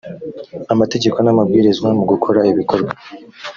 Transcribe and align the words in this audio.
amategeko 0.73 1.17
n 1.21 1.27
amabwiriza 1.33 1.85
mu 1.97 2.03
gukora 2.11 2.39
ibikorwa 2.51 2.93